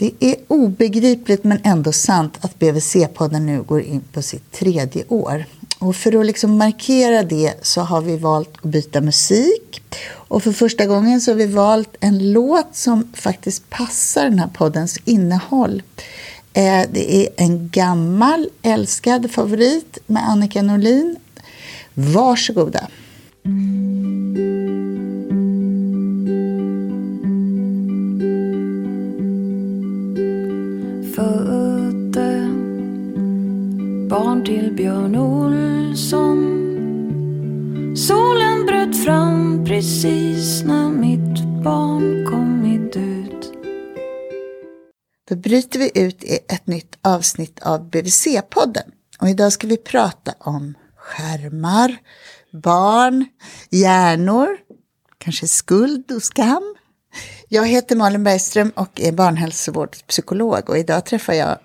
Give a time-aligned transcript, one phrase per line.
[0.00, 5.44] Det är obegripligt men ändå sant att BVC-podden nu går in på sitt tredje år.
[5.78, 9.82] Och för att liksom markera det så har vi valt att byta musik.
[10.12, 14.50] Och för första gången så har vi valt en låt som faktiskt passar den här
[14.54, 15.82] poddens innehåll.
[16.52, 21.16] Eh, det är en gammal älskad favorit med Annika Norlin.
[21.94, 22.88] Varsågoda.
[23.44, 24.59] Mm.
[34.10, 36.40] Barn till Björn Olsson
[37.96, 43.52] Solen bröt fram precis när mitt barn kommit ut
[45.28, 48.90] Då bryter vi ut i ett nytt avsnitt av BVC-podden.
[49.20, 51.96] Och idag ska vi prata om skärmar,
[52.52, 53.26] barn,
[53.70, 54.48] hjärnor,
[55.18, 56.74] kanske skuld och skam.
[57.48, 61.58] Jag heter Malin Bergström och är barnhälsovårdspsykolog och idag träffar jag...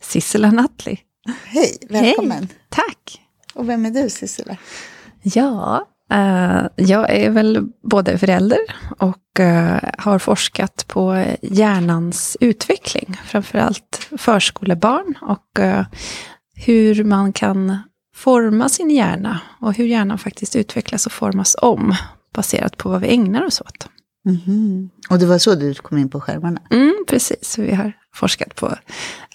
[0.00, 0.98] Sissela Nattli.
[1.44, 2.38] Hej, välkommen.
[2.38, 3.20] Hej, tack.
[3.54, 4.56] Och vem är du, Sissela?
[5.22, 8.58] Ja, uh, jag är väl både förälder
[8.98, 15.82] och uh, har forskat på hjärnans utveckling, framförallt förskolebarn och uh,
[16.54, 17.78] hur man kan
[18.14, 21.94] forma sin hjärna och hur hjärnan faktiskt utvecklas och formas om
[22.34, 23.88] baserat på vad vi ägnar oss åt.
[24.26, 24.88] Mm -hmm.
[25.10, 26.60] Och det var så du kom in på skärmarna?
[26.70, 28.76] Mm, precis, vi har forskat på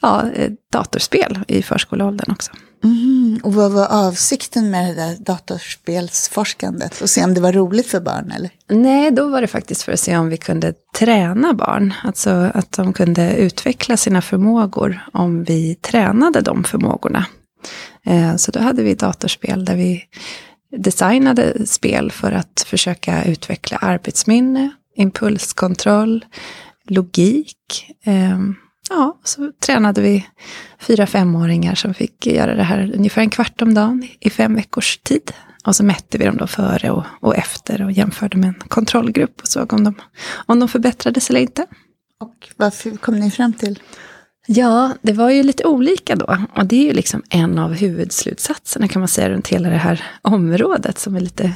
[0.02, 0.24] ja,
[0.72, 2.52] datorspel i förskoleåldern också.
[2.84, 7.02] Mm, och vad var avsikten med det där datorspelsforskandet?
[7.02, 8.50] Och se om det var roligt för barn eller?
[8.70, 11.94] Nej, då var det faktiskt för att se om vi kunde träna barn.
[12.04, 17.26] Alltså att de kunde utveckla sina förmågor om vi tränade de förmågorna.
[18.06, 20.04] Eh, så då hade vi datorspel där vi
[20.78, 26.26] designade spel för att försöka utveckla arbetsminne, impulskontroll,
[26.88, 27.92] logik.
[28.90, 30.26] Ja, så tränade vi
[30.80, 34.98] fyra femåringar som fick göra det här ungefär en kvart om dagen i fem veckors
[34.98, 35.32] tid.
[35.66, 39.42] Och så mätte vi dem då före och, och efter och jämförde med en kontrollgrupp
[39.42, 39.96] och såg om de,
[40.46, 41.66] om de förbättrades eller inte.
[42.20, 43.80] Och vad kom ni fram till?
[44.48, 46.38] Ja, det var ju lite olika då.
[46.56, 50.04] Och det är ju liksom en av huvudslutsatserna kan man säga runt hela det här
[50.22, 51.54] området som är lite...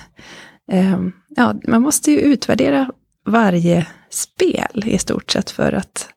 [0.71, 2.91] Eh, ja, man måste ju utvärdera
[3.25, 6.07] varje spel i stort sett för att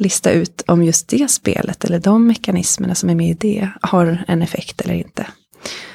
[0.00, 4.24] lista ut om just det spelet eller de mekanismerna som är med i det har
[4.28, 5.26] en effekt eller inte.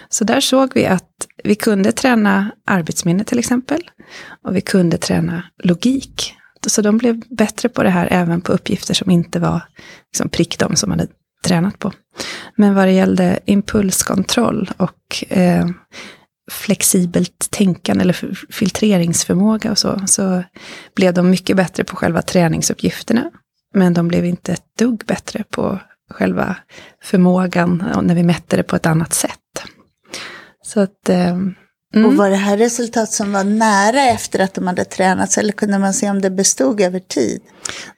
[0.10, 3.82] Så där såg vi att vi kunde träna arbetsminne till exempel.
[4.48, 6.36] Och vi kunde träna logik.
[6.68, 9.62] Så de blev bättre på det här även på uppgifter som inte var
[10.12, 11.08] liksom prick de som hade
[11.46, 11.92] tränat på.
[12.56, 15.68] Men vad det gällde impulskontroll och eh,
[16.52, 20.44] flexibelt tänkande eller filtreringsförmåga och så, så
[20.96, 23.32] blev de mycket bättre på själva träningsuppgifterna.
[23.74, 25.80] Men de blev inte ett dugg bättre på
[26.10, 26.56] själva
[27.04, 29.40] förmågan när vi mätte det på ett annat sätt.
[30.64, 31.10] Så att...
[31.10, 32.06] Eh, mm.
[32.06, 35.80] Och var det här resultat som var nära efter att de hade tränats eller kunde
[35.80, 37.42] man se om det bestod över tid?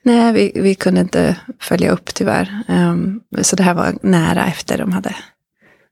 [0.03, 2.63] Nej, vi, vi kunde inte följa upp tyvärr.
[2.68, 5.16] Um, så det här var nära efter de hade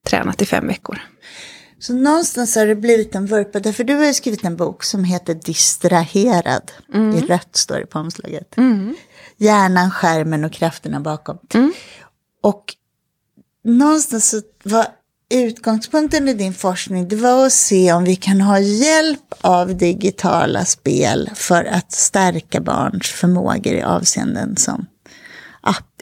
[0.07, 1.01] tränat i fem veckor.
[1.79, 5.03] Så någonstans har det blivit en vurpa, för du har ju skrivit en bok som
[5.03, 6.71] heter Distraherad.
[6.93, 7.15] Mm.
[7.15, 8.57] I rött står det på omslaget.
[8.57, 8.95] Mm.
[9.43, 11.37] Hjärnan, skärmen och krafterna bakom.
[11.53, 11.73] Mm.
[12.41, 12.75] Och
[13.63, 14.87] någonstans så var
[15.29, 20.65] utgångspunkten i din forskning, det var att se om vi kan ha hjälp av digitala
[20.65, 24.85] spel för att stärka barns förmågor i avseenden som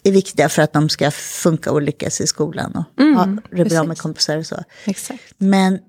[0.03, 3.65] är viktiga för att de ska funka och lyckas i skolan och mm, ha det
[3.65, 4.63] bra med kompisar och så.
[4.85, 5.33] Exakt.
[5.37, 5.79] Men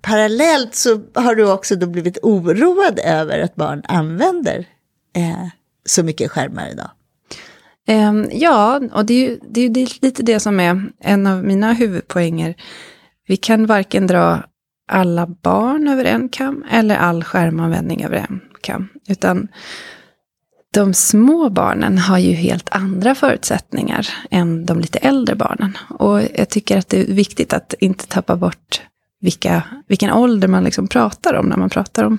[0.00, 4.68] parallellt så har du också då blivit oroad över att barn använder
[5.16, 5.46] eh,
[5.86, 6.90] så mycket skärmar idag.
[7.88, 11.72] Um, ja, och det är ju det är lite det som är en av mina
[11.72, 12.54] huvudpoänger.
[13.26, 14.42] Vi kan varken dra
[14.88, 18.88] alla barn över en kam eller all skärmanvändning över en kam.
[19.08, 19.48] Utan
[20.74, 25.78] de små barnen har ju helt andra förutsättningar än de lite äldre barnen.
[25.88, 28.82] Och jag tycker att det är viktigt att inte tappa bort
[29.20, 32.18] vilka, vilken ålder man liksom pratar om när man pratar om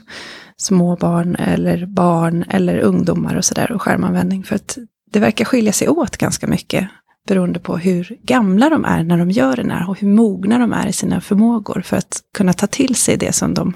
[0.58, 4.44] små barn eller barn eller ungdomar och sådär och skärmanvändning.
[4.44, 4.78] För att
[5.12, 6.90] det verkar skilja sig åt ganska mycket
[7.28, 10.74] beroende på hur gamla de är när de gör det här och hur mogna de
[10.74, 13.74] är i sina förmågor för att kunna ta till sig det som de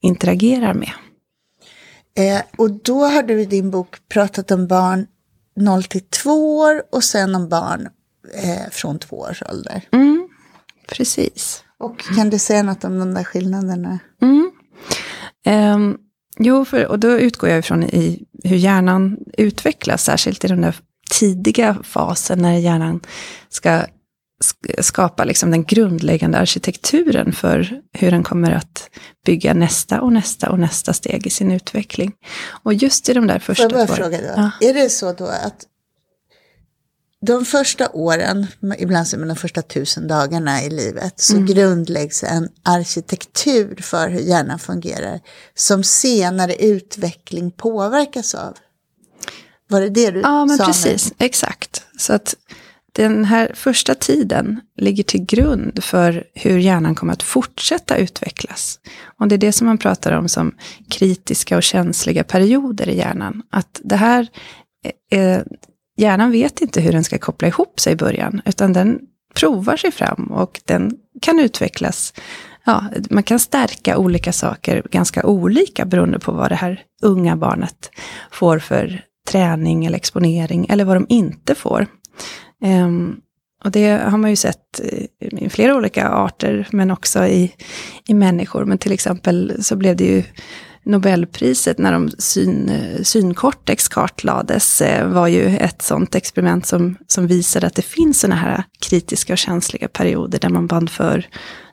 [0.00, 0.92] interagerar med.
[2.16, 5.06] Eh, och då har du i din bok pratat om barn
[5.56, 7.88] 0 till 2 år och sen om barn
[8.34, 9.82] eh, från 2 års ålder.
[9.92, 10.28] Mm,
[10.88, 11.63] precis.
[11.84, 13.98] Och kan du säga något om de där skillnaderna?
[14.22, 14.50] Mm.
[15.74, 15.98] Um,
[16.38, 20.76] Jo, för, och då utgår jag ifrån i hur hjärnan utvecklas, särskilt i den där
[21.10, 23.00] tidiga fasen när hjärnan
[23.48, 28.90] ska sk- skapa liksom den grundläggande arkitekturen för hur den kommer att
[29.26, 32.12] bygga nästa och nästa och nästa steg i sin utveckling.
[32.62, 34.32] Och just i de där Får första jag bara fråga då?
[34.36, 34.50] Ja.
[34.68, 35.66] Är det så då att
[37.24, 38.46] de första åren,
[38.78, 41.46] ibland som de första tusen dagarna i livet, så Mm.
[41.46, 45.20] grundläggs en arkitektur för hur hjärnan fungerar
[45.54, 48.54] som senare utveckling påverkas av?
[49.68, 50.66] Var det det du Ja, men sa nu?
[50.66, 51.12] precis.
[51.18, 51.82] Exakt.
[51.98, 52.34] Så att
[52.92, 58.78] den här första tiden ligger till grund för hur hjärnan kommer att fortsätta utvecklas.
[59.20, 60.54] Och det är det som man pratar om som
[60.90, 63.42] kritiska och känsliga perioder i hjärnan.
[63.50, 64.28] Att det här,
[65.12, 65.40] eh,
[65.96, 69.00] hjärnan vet inte hur den ska koppla ihop sig i början, utan den
[69.34, 72.14] provar sig fram och den kan utvecklas.
[72.64, 77.90] Ja, man kan stärka olika saker ganska olika beroende på vad det här unga barnet
[78.30, 81.86] får för träning eller exponering eller vad de inte får.
[82.64, 83.20] Um,
[83.64, 87.52] och det har man ju sett eh, i flera olika arter, men också i,
[88.08, 88.64] i människor.
[88.64, 90.22] Men till exempel så blev det ju
[90.84, 97.26] Nobelpriset när de syn, eh, synkortex kartlades, eh, var ju ett sånt experiment som, som
[97.26, 101.26] visade att det finns sådana här kritiska och känsliga perioder där man band för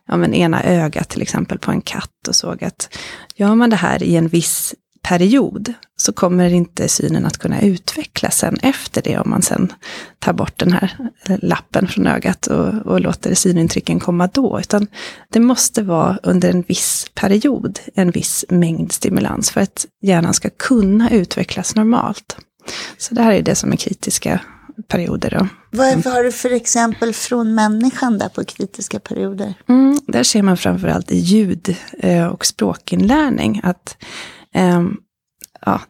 [0.08, 2.98] ja, men ena ögat till exempel på en katt och såg att
[3.36, 8.38] gör man det här i en viss period så kommer inte synen att kunna utvecklas
[8.38, 9.74] sen efter det om man sen
[10.20, 10.98] tar bort den här
[11.30, 14.60] eh, lappen från ögat och, och låter synintrycken komma då.
[14.60, 14.88] Utan
[15.30, 20.50] det måste vara under en viss period, en viss mängd stimulans för att hjärnan ska
[20.50, 22.38] kunna utvecklas normalt.
[22.98, 24.40] Så det här är det som är kritiska
[24.88, 25.30] perioder.
[25.40, 25.48] Då.
[25.78, 29.54] Vad har du för exempel från människan där på kritiska perioder?
[29.70, 33.98] Mm, där ser man framförallt i ljud eh, och språkinlärning att
[34.56, 34.98] Ehm,
[35.66, 35.82] ja,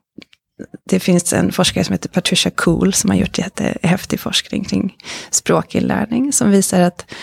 [0.90, 4.98] det finns en forskare som heter Patricia Cool som har gjort jättehäftig forskning kring
[5.30, 7.14] språkinlärning som visar att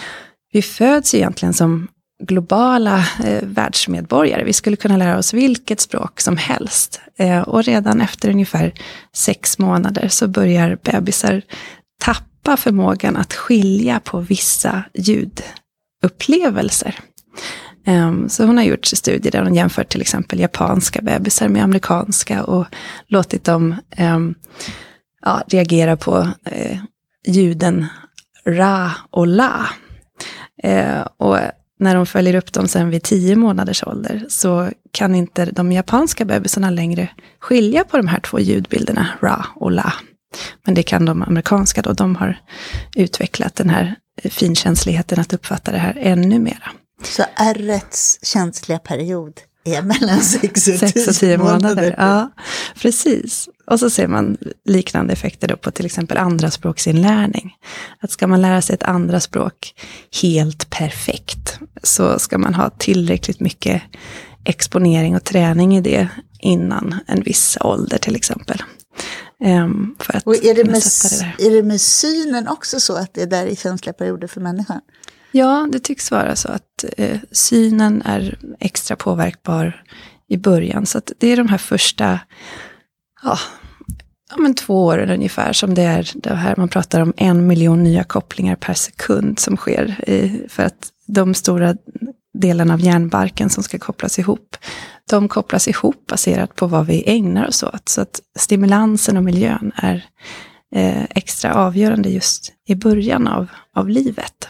[0.52, 1.88] vi föds egentligen som
[2.22, 4.44] globala eh, världsmedborgare.
[4.44, 7.00] Vi skulle kunna lära oss vilket språk som helst.
[7.18, 8.72] Eh, och redan efter ungefär
[9.14, 11.42] sex månader så börjar bebisar
[12.00, 16.98] tappa förmågan att skilja på vissa ljudupplevelser.
[17.84, 22.44] Ehm, så hon har gjort studier där hon jämfört till exempel japanska bebisar med amerikanska
[22.44, 22.66] och
[23.06, 24.34] låtit dem ehm,
[25.22, 26.78] ja, reagera på eh,
[27.26, 27.86] ljuden
[28.46, 29.66] ra och la.
[30.62, 31.38] Ehm, och
[31.80, 36.24] när de följer upp dem sen vid tio månaders ålder så kan inte de japanska
[36.24, 37.08] bebisarna längre
[37.38, 39.92] skilja på de här två ljudbilderna, ra och la.
[40.64, 42.40] Men det kan de amerikanska då, de har
[42.96, 46.70] utvecklat den här eh, finkänsligheten att uppfatta det här ännu mera.
[47.02, 51.94] Så ärrets känsliga period är mellan 6 och 6 och 10 månader.
[51.98, 52.30] Ja,
[52.82, 53.48] precis.
[53.66, 57.56] Och så ser man liknande effekter då på till exempel andra språksinlärning.
[58.00, 59.74] Att ska man lära sig ett andra språk
[60.22, 63.82] helt perfekt så ska man ha tillräckligt mycket
[64.44, 66.08] exponering och träning i det
[66.40, 68.62] innan en viss ålder till exempel.
[69.44, 70.82] Um, Och är det, med,
[71.38, 74.40] det är det med synen också så att det är där i känsliga perioder för
[74.40, 74.80] människan?
[75.30, 79.84] Ja, det tycks vara så att eh, synen är extra påverkbar
[80.28, 80.86] i början.
[80.86, 82.20] Så att det är de här första
[83.22, 83.38] ja,
[84.30, 87.82] ja, men två åren ungefär som det är det här man pratar om en miljon
[87.82, 90.10] nya kopplingar per sekund som sker.
[90.10, 91.76] I, för att de stora
[92.38, 94.56] delarna av hjärnbarken som ska kopplas ihop,
[95.10, 97.88] de kopplas ihop baserat på vad vi ägnar oss åt.
[97.88, 100.06] Så att stimulansen och miljön är
[100.74, 104.48] eh, extra avgörande just i början av, av livet.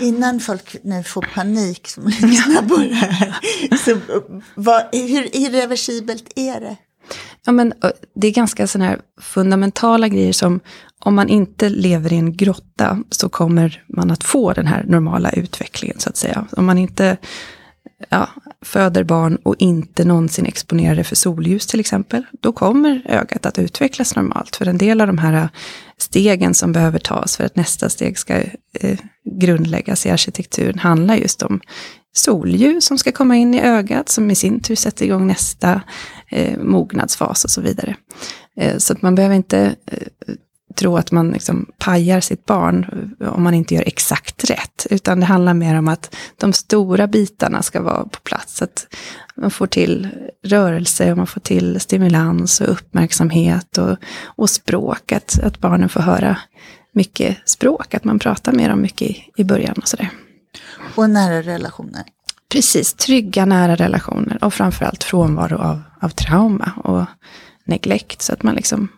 [0.00, 3.36] Innan folk nu får panik som lyssnar på det här,
[3.84, 3.98] så
[4.54, 6.76] vad, hur irreversibelt är det?
[7.46, 7.72] Ja, men
[8.14, 10.60] det är ganska sådana här fundamentala grejer som
[10.98, 15.30] om man inte lever i en grotta så kommer man att få den här normala
[15.30, 16.46] utvecklingen så att säga.
[16.56, 17.16] Om man inte
[18.08, 18.28] ja,
[18.62, 23.58] föder barn och inte någonsin exponerar det för solljus till exempel, då kommer ögat att
[23.58, 24.56] utvecklas normalt.
[24.56, 25.48] För en del av de här
[25.98, 28.34] stegen som behöver tas för att nästa steg ska
[28.80, 28.98] eh,
[29.40, 31.60] grundläggas i arkitekturen handlar just om
[32.12, 35.80] solljus som ska komma in i ögat, som i sin tur sätter igång nästa
[36.30, 37.96] eh, mognadsfas och så vidare.
[38.56, 40.34] Eh, så att man behöver inte eh,
[40.74, 42.86] tro att man liksom pajar sitt barn
[43.20, 47.62] om man inte gör exakt rätt, utan det handlar mer om att de stora bitarna
[47.62, 48.62] ska vara på plats.
[48.62, 48.86] Att
[49.36, 50.08] man får till
[50.42, 56.00] rörelse och man får till stimulans och uppmärksamhet och, och språk, att, att barnen får
[56.00, 56.38] höra
[56.92, 60.10] mycket språk, att man pratar med dem mycket i, i början och sådär.
[60.94, 62.02] Och nära relationer.
[62.52, 67.04] Precis, trygga nära relationer och framförallt frånvaro av, av trauma och
[67.64, 68.22] neglekt.
[68.22, 68.88] Så att man liksom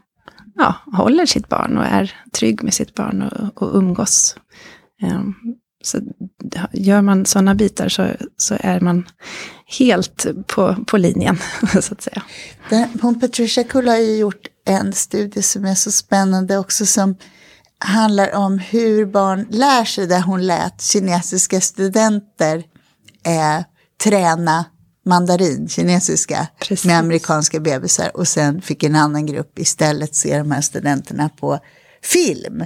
[0.56, 4.36] ja, håller sitt barn och är trygg med sitt barn och, och umgås.
[5.02, 5.34] Ehm,
[5.84, 5.98] så
[6.72, 9.06] gör man sådana bitar så, så är man
[9.78, 11.38] helt på, på linjen,
[11.80, 12.22] så att säga.
[13.02, 17.16] hon Patricia Kull har ju gjort en studie som är så spännande också som
[17.78, 22.56] handlar om hur barn lär sig där hon lät kinesiska studenter
[23.26, 23.64] eh,
[24.04, 24.64] träna
[25.06, 26.84] mandarin, kinesiska, Precis.
[26.84, 28.10] med amerikanska bebisar.
[28.16, 31.58] Och sen fick en annan grupp istället se de här studenterna på
[32.02, 32.64] film.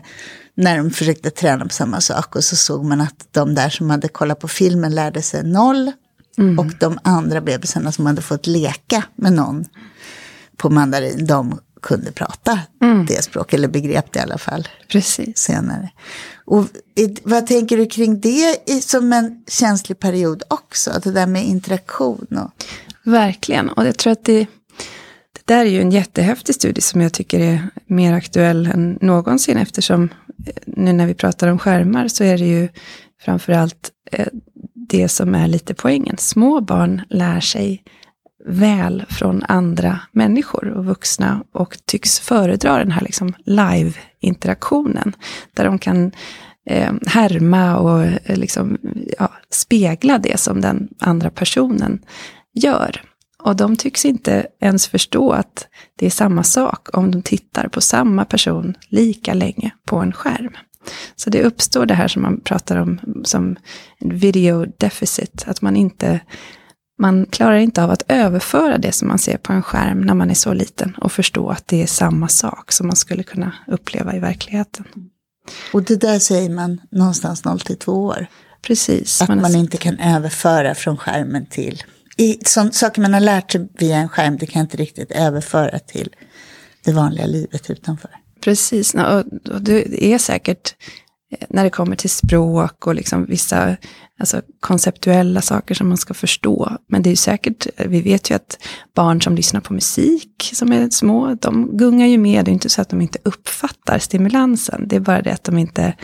[0.55, 2.37] När de försökte träna på samma sak.
[2.37, 5.93] Och så såg man att de där som hade kollat på filmen lärde sig noll.
[6.39, 6.59] Mm.
[6.59, 9.65] Och de andra bebisarna som hade fått leka med någon
[10.57, 13.07] på mandarin, de kunde prata mm.
[13.07, 14.69] det språket, eller begrep det i alla fall.
[14.89, 15.39] Precis.
[15.39, 15.91] Senare.
[16.50, 16.66] Och
[17.23, 20.90] vad tänker du kring det som en känslig period också?
[21.02, 22.26] Det där med interaktion?
[22.30, 22.64] Och...
[23.04, 24.47] Verkligen, och jag tror att det,
[25.33, 29.57] det där är ju en jättehäftig studie som jag tycker är mer aktuell än någonsin
[29.57, 30.09] eftersom
[30.47, 32.69] eh, nu när vi pratar om skärmar så är det ju
[33.21, 34.26] framförallt eh,
[34.75, 36.16] det som är lite poängen.
[36.19, 37.83] Små barn lär sig
[38.47, 45.17] väl från andra människor och vuxna och tycks föredra den här liksom live-interaktionen.
[45.55, 46.13] Där de kan
[46.67, 48.79] eh, härma och eh, liksom,
[49.19, 52.05] ja, spegla det som den andra personen
[52.55, 53.03] gör.
[53.43, 55.67] Och de tycks inte ens förstå att
[55.97, 60.53] det är samma sak om de tittar på samma person lika länge på en skärm.
[61.17, 63.57] Så det uppstår det här som man pratar om som
[64.01, 66.21] video deficit, att man inte
[67.00, 70.30] man klarar inte av att överföra det som man ser på en skärm när man
[70.30, 74.16] är så liten och förstå att det är samma sak som man skulle kunna uppleva
[74.16, 74.85] i verkligheten.
[75.73, 78.26] Och det där säger man någonstans 0 till 2 år.
[78.62, 79.23] Precis.
[79.23, 81.83] Att man, man inte kan överföra från skärmen till...
[82.16, 85.78] I, som, saker man har lärt sig via en skärm, det kan inte riktigt överföra
[85.78, 86.14] till
[86.85, 88.11] det vanliga livet utanför.
[88.40, 89.25] Precis, och,
[89.62, 90.75] det är säkert
[91.49, 93.77] när det kommer till språk och liksom vissa
[94.19, 96.77] alltså, konceptuella saker som man ska förstå.
[96.87, 98.59] Men det är säkert, vi vet ju att
[98.95, 102.45] barn som lyssnar på musik som är små, de gungar ju med.
[102.45, 104.89] Det är inte så att de inte uppfattar stimulansen.
[104.89, 105.95] Det är bara det att de inte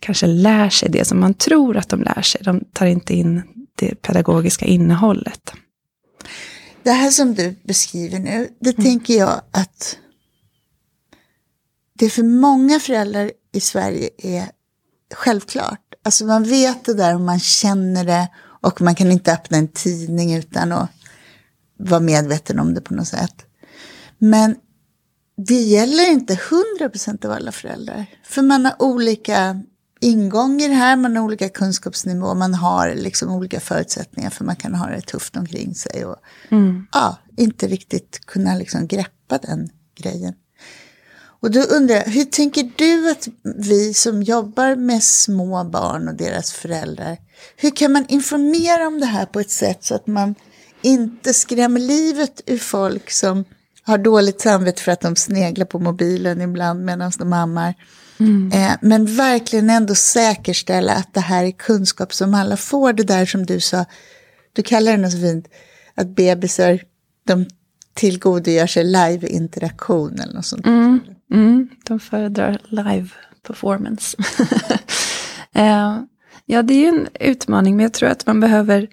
[0.00, 2.40] kanske lär sig det som man tror att de lär sig.
[2.44, 3.42] De tar inte in
[3.74, 5.52] det pedagogiska innehållet.
[6.82, 8.84] Det här som du beskriver nu, det mm.
[8.84, 9.98] tänker jag att
[11.98, 14.50] det för många föräldrar i Sverige är
[15.14, 15.80] självklart.
[16.04, 18.28] Alltså man vet det där och man känner det
[18.60, 20.90] och man kan inte öppna en tidning utan att
[21.78, 23.46] vara medveten om det på något sätt.
[24.18, 24.56] Men
[25.36, 26.38] det gäller inte
[26.80, 28.06] 100% av alla föräldrar.
[28.24, 29.62] För man har olika
[30.00, 34.86] ingångar här, man har olika kunskapsnivå, man har liksom olika förutsättningar för man kan ha
[34.86, 36.16] det tufft omkring sig och
[36.50, 36.86] mm.
[36.92, 40.34] ja, inte riktigt kunna liksom greppa den grejen.
[41.42, 46.14] Och då undrar jag, hur tänker du att vi som jobbar med små barn och
[46.14, 47.16] deras föräldrar,
[47.56, 50.34] hur kan man informera om det här på ett sätt så att man
[50.82, 53.44] inte skrämmer livet ur folk som
[53.82, 57.74] har dåligt samvete för att de sneglar på mobilen ibland medan de ammar.
[58.20, 58.52] Mm.
[58.52, 62.92] Eh, men verkligen ändå säkerställa att det här är kunskap som alla får.
[62.92, 63.84] Det där som du sa,
[64.52, 65.48] du kallar det något så fint,
[65.94, 66.80] att bebisar
[67.26, 67.46] de
[67.94, 70.66] tillgodogör sig live-interaktion eller något sånt.
[70.66, 71.00] Mm.
[71.32, 73.08] Mm, de föredrar live
[73.46, 74.16] performance.
[75.54, 76.00] Eh,
[76.46, 78.88] ja, det är ju en utmaning, men jag tror att man behöver,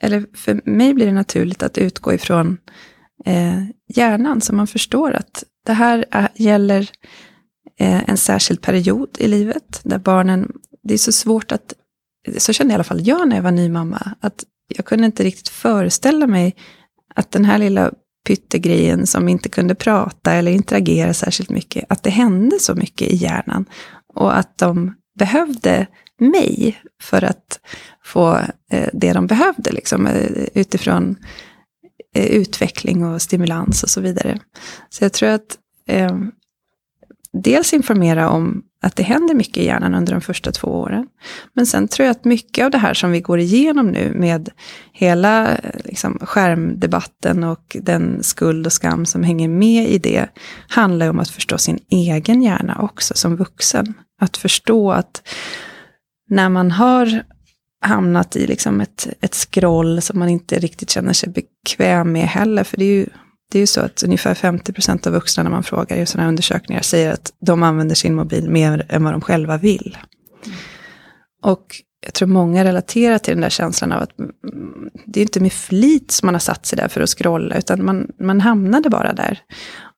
[0.00, 2.58] eller för mig blir det naturligt att utgå ifrån
[3.24, 6.90] eh, hjärnan, så man förstår att det här är, gäller
[7.78, 11.74] eh, en särskild period i livet, där barnen, det är så svårt att,
[12.38, 14.44] så kände i alla fall jag när jag var ny mamma, att
[14.76, 16.56] jag kunde inte riktigt föreställa mig
[17.14, 17.92] att den här lilla
[18.26, 23.16] pyttegrejen som inte kunde prata eller interagera särskilt mycket, att det hände så mycket i
[23.16, 23.64] hjärnan.
[24.14, 25.86] Och att de behövde
[26.18, 27.60] mig för att
[28.04, 28.36] få
[28.70, 31.16] eh, det de behövde, liksom, eh, utifrån
[32.14, 34.38] eh, utveckling och stimulans och så vidare.
[34.88, 36.16] Så jag tror att eh,
[37.32, 41.06] dels informera om att det händer mycket i hjärnan under de första två åren.
[41.52, 44.48] Men sen tror jag att mycket av det här som vi går igenom nu med
[44.92, 50.28] hela liksom, skärmdebatten och den skuld och skam som hänger med i det,
[50.68, 53.94] handlar om att förstå sin egen hjärna också som vuxen.
[54.20, 55.28] Att förstå att
[56.28, 57.22] när man har
[57.80, 62.64] hamnat i liksom ett, ett scroll som man inte riktigt känner sig bekväm med heller,
[62.64, 63.06] för det är ju
[63.52, 66.82] det är ju så att ungefär 50% av vuxna när man frågar i sådana undersökningar
[66.82, 69.98] säger att de använder sin mobil mer än vad de själva vill.
[70.46, 70.56] Mm.
[71.42, 71.66] Och
[72.04, 75.52] jag tror många relaterar till den där känslan av att mm, det är inte med
[75.52, 79.12] flit som man har satt sig där för att scrolla, utan man, man hamnade bara
[79.12, 79.40] där.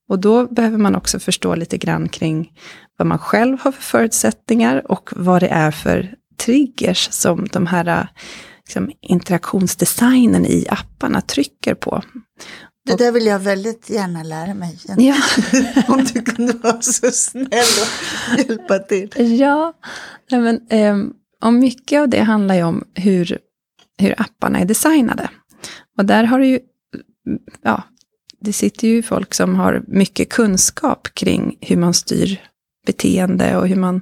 [0.09, 2.51] Och då behöver man också förstå lite grann kring
[2.97, 8.07] vad man själv har för förutsättningar och vad det är för triggers som de här
[8.65, 12.03] liksom, interaktionsdesignen i apparna trycker på.
[12.89, 14.79] Det där vill jag väldigt gärna lära mig.
[14.97, 15.15] Ja.
[15.87, 17.47] Om du kunde vara så snäll
[18.33, 19.39] och hjälpa till.
[19.39, 19.73] Ja,
[20.31, 20.97] men, eh,
[21.43, 23.37] och mycket av det handlar ju om hur,
[23.97, 25.29] hur apparna är designade.
[25.97, 26.59] Och där har du ju,
[27.61, 27.83] ja,
[28.41, 32.41] det sitter ju folk som har mycket kunskap kring hur man styr
[32.85, 34.01] beteende och hur man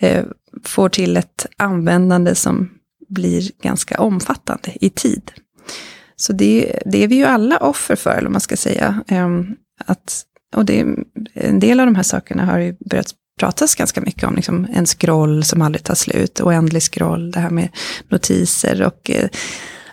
[0.00, 0.24] eh,
[0.64, 2.70] får till ett användande som
[3.08, 5.32] blir ganska omfattande i tid.
[6.20, 9.02] Så det, det är vi ju alla offer för, eller vad man ska säga.
[9.08, 10.24] Ehm, att,
[10.56, 10.86] och det,
[11.34, 14.86] en del av de här sakerna har ju börjat pratas ganska mycket om, liksom en
[14.86, 17.68] scroll som aldrig tar slut, oändlig scroll, det här med
[18.08, 19.28] notiser och eh,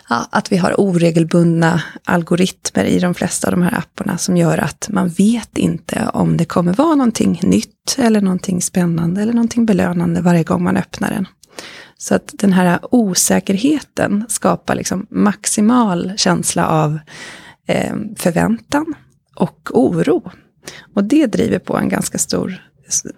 [0.08, 4.58] ja, att vi har oregelbundna algoritmer i de flesta av de här apparna som gör
[4.58, 9.66] att man vet inte om det kommer vara någonting nytt eller någonting spännande eller någonting
[9.66, 11.26] belönande varje gång man öppnar den.
[11.98, 16.98] Så att den här osäkerheten skapar liksom maximal känsla av
[17.66, 18.94] eh, förväntan
[19.34, 20.30] och oro.
[20.94, 22.62] Och det driver på en ganska stor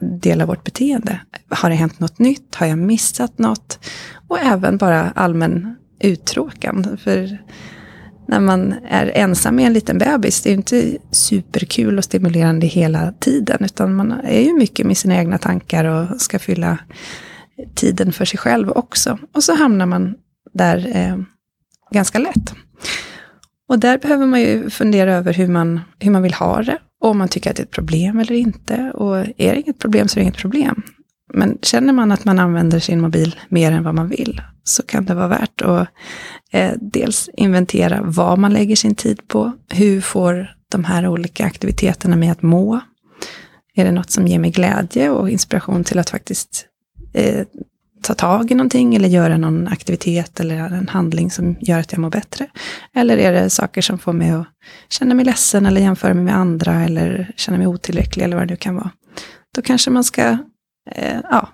[0.01, 1.21] del av vårt beteende.
[1.49, 2.55] Har det hänt något nytt?
[2.55, 3.79] Har jag missat något?
[4.29, 6.99] Och även bara allmän uttråkan.
[7.05, 7.39] För
[8.29, 12.67] när man är ensam med en liten bebis, det är ju inte superkul och stimulerande
[12.67, 16.79] hela tiden, utan man är ju mycket med sina egna tankar och ska fylla
[17.75, 19.19] tiden för sig själv också.
[19.35, 20.15] Och så hamnar man
[20.53, 21.19] där eh,
[21.91, 22.55] ganska lätt.
[23.69, 27.11] Och där behöver man ju fundera över hur man, hur man vill ha det, och
[27.11, 28.93] om man tycker att det är ett problem eller inte.
[28.95, 30.83] Och är det inget problem så är det inget problem.
[31.35, 35.05] Men känner man att man använder sin mobil mer än vad man vill, så kan
[35.05, 35.89] det vara värt att
[36.53, 39.53] eh, dels inventera vad man lägger sin tid på.
[39.71, 42.81] Hur får de här olika aktiviteterna mig att må?
[43.75, 46.67] Är det något som ger mig glädje och inspiration till att faktiskt
[47.19, 47.47] eh,
[48.03, 51.99] ta tag i någonting eller göra någon aktivitet eller en handling som gör att jag
[51.99, 52.47] mår bättre?
[52.95, 54.47] Eller är det saker som får mig att
[54.89, 58.53] känna mig ledsen eller jämföra mig med andra eller känna mig otillräcklig eller vad det
[58.53, 58.91] nu kan vara?
[59.55, 60.39] Då kanske man ska
[60.91, 61.49] eh, ja,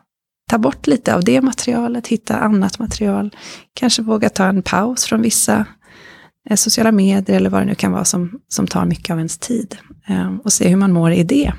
[0.50, 3.36] ta bort lite av det materialet, hitta annat material.
[3.74, 5.66] Kanske våga ta en paus från vissa
[6.50, 9.38] eh, sociala medier eller vad det nu kan vara som, som tar mycket av ens
[9.38, 9.76] tid.
[10.08, 11.52] Eh, och se hur man mår i det.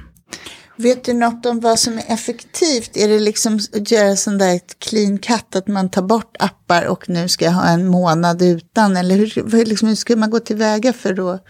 [0.78, 2.98] Vet du något om vad som är effektivt?
[2.98, 7.10] Är det liksom att göra sån där clean cut, att man tar bort appar och
[7.10, 8.98] nu ska jag ha en månad utan?
[8.98, 11.44] Eller hur, liksom, hur ska man gå tillväga för att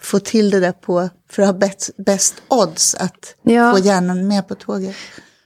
[0.00, 3.72] få till det där på, för att ha bäst, bäst odds att ja.
[3.72, 4.96] få hjärnan med på tåget?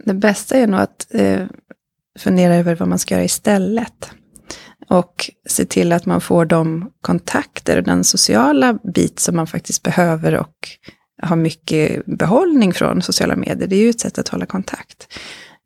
[0.05, 1.47] Det bästa är nog att eh,
[2.19, 4.11] fundera över vad man ska göra istället.
[4.91, 9.83] Och se till att man får de kontakter och den sociala bit som man faktiskt
[9.83, 10.69] behöver och
[11.23, 13.69] har mycket behållning från sociala medier.
[13.69, 15.09] Det är ju ett sätt att hålla kontakt.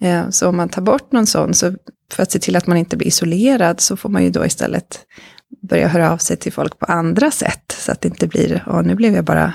[0.03, 1.75] Eh, så om man tar bort någon sån, så
[2.13, 5.01] för att se till att man inte blir isolerad, så får man ju då istället
[5.69, 7.77] börja höra av sig till folk på andra sätt.
[7.79, 9.55] Så att det inte blir, åh nu blev jag bara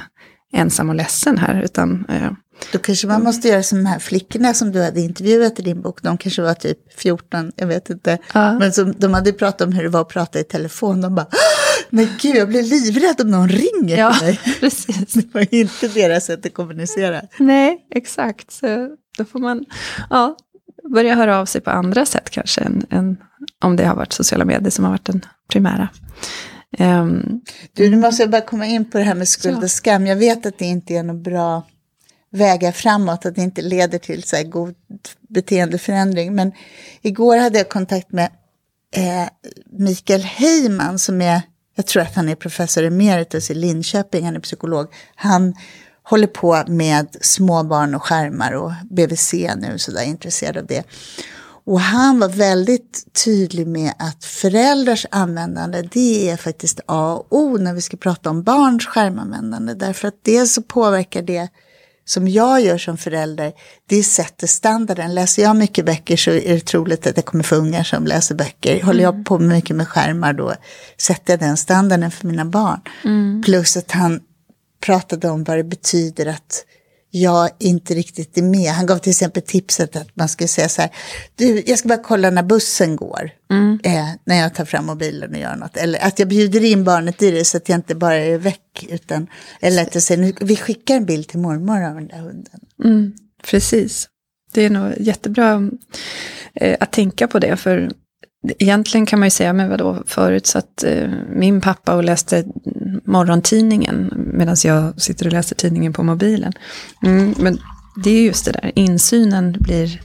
[0.54, 2.32] ensam och ledsen här, utan eh,
[2.72, 5.82] då kanske man måste göra som de här flickorna som du hade intervjuat i din
[5.82, 6.02] bok.
[6.02, 8.18] De kanske var typ 14, jag vet inte.
[8.34, 8.60] Ja.
[8.60, 11.02] Men som, de hade pratat om hur det var att prata i telefon.
[11.02, 11.28] De bara,
[11.89, 14.39] men gud jag blir livrädd om någon ringer ja, mig.
[14.60, 15.13] Precis.
[15.13, 17.21] Det var inte deras sätt att kommunicera.
[17.38, 18.52] Nej, exakt.
[18.52, 19.65] Så då får man
[20.10, 20.38] ja,
[20.93, 22.62] börja höra av sig på andra sätt kanske.
[22.62, 23.17] Än, än
[23.63, 25.89] om det har varit sociala medier som har varit den primära.
[26.80, 27.41] Um,
[27.73, 30.08] du, nu måste jag bara komma in på det här med skuld och skam.
[30.08, 31.63] Jag vet att det inte är något bra
[32.30, 34.76] vägar framåt, att det inte leder till så god
[35.30, 36.36] beteendeförändring.
[36.36, 36.52] Men
[37.02, 38.30] igår hade jag kontakt med
[38.95, 39.30] eh,
[39.65, 41.41] Mikael Heyman som är,
[41.78, 44.88] jag tror att han är professor emeritus i Linköping, han är psykolog.
[45.16, 45.54] Han
[46.04, 50.84] håller på med småbarn och skärmar och BVC nu, så där intresserad av det.
[51.66, 57.58] Och han var väldigt tydlig med att föräldrars användande, det är faktiskt A och O
[57.58, 59.74] när vi ska prata om barns skärmanvändande.
[59.74, 61.50] Därför att dels så påverkar det
[62.08, 63.54] som jag gör som förälder,
[63.86, 65.15] det sätter standarden.
[65.15, 68.36] Läser jag mycket böcker så är det troligt att jag kommer få ungar som läser
[68.36, 68.84] böcker.
[68.84, 69.24] Håller jag mm.
[69.24, 70.54] på mycket med skärmar då
[70.98, 72.82] sätter jag den standarden för mina barn.
[73.04, 73.43] Mm.
[73.46, 74.20] Plus att han
[74.82, 76.65] pratade om vad det betyder att
[77.12, 78.72] jag inte riktigt är med.
[78.72, 80.91] Han gav till exempel tipset att man skulle säga så här,
[81.36, 83.80] du, jag ska bara kolla när bussen går, mm.
[83.84, 85.78] eh, när jag tar fram mobilen och gör något.
[85.78, 88.86] Eller att jag bjuder in barnet i det så att jag inte bara är väck,
[88.89, 89.28] utan,
[89.60, 92.60] eller att jag säger, vi skickar en bild till mormor av den där hunden.
[92.84, 94.08] Mm, precis.
[94.54, 95.70] Det är nog jättebra
[96.54, 97.91] eh, att tänka på det, för
[98.60, 102.43] egentligen kan man ju säga, men vadå, förut satt eh, min pappa och läste
[103.04, 106.54] morgontidningen medan jag sitter och läser tidningen på mobilen.
[107.04, 107.60] Mm, men
[108.04, 110.02] det är just det där, insynen blir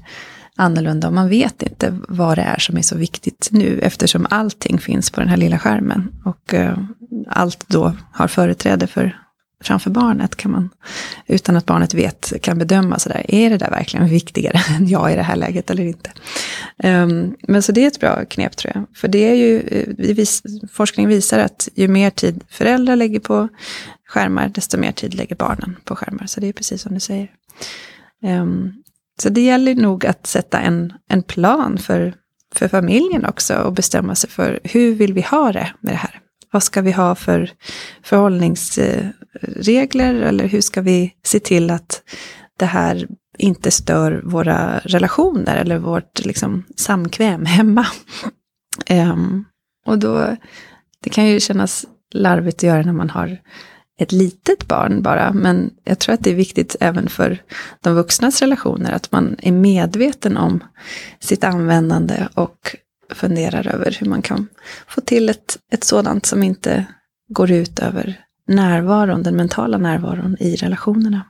[0.56, 4.78] annorlunda och man vet inte vad det är som är så viktigt nu eftersom allting
[4.78, 6.08] finns på den här lilla skärmen.
[6.24, 6.78] Och eh,
[7.28, 9.21] allt då har företräde för
[9.62, 10.70] framför barnet kan man,
[11.26, 15.16] utan att barnet vet, kan bedöma sådär, är det där verkligen viktigare än jag i
[15.16, 16.12] det här läget eller inte?
[16.84, 18.84] Um, men så det är ett bra knep tror jag.
[18.94, 23.48] För det är ju, eh, vis, forskning visar att ju mer tid föräldrar lägger på
[24.08, 26.26] skärmar, desto mer tid lägger barnen på skärmar.
[26.26, 27.30] Så det är precis som du säger.
[28.24, 28.82] Um,
[29.22, 32.14] så det gäller nog att sätta en, en plan för,
[32.54, 36.21] för familjen också och bestämma sig för hur vill vi ha det med det här?
[36.52, 37.50] Vad ska vi ha för
[38.02, 42.02] förhållningsregler eller hur ska vi se till att
[42.58, 43.06] det här
[43.38, 47.86] inte stör våra relationer eller vårt liksom, samkväm hemma.
[48.90, 49.44] Um,
[49.86, 50.36] och då,
[51.00, 53.38] det kan ju kännas larvigt att göra när man har
[53.98, 57.42] ett litet barn bara, men jag tror att det är viktigt även för
[57.80, 60.64] de vuxnas relationer, att man är medveten om
[61.20, 62.76] sitt användande och
[63.14, 64.48] funderar över hur man kan
[64.88, 66.86] få till ett, ett sådant som inte
[67.28, 71.26] går ut över närvaron, den mentala närvaron i relationerna.